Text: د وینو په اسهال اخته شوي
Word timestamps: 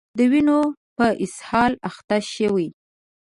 د 0.17 0.19
وینو 0.31 0.59
په 0.97 1.05
اسهال 1.23 1.73
اخته 1.89 2.17
شوي 2.33 2.67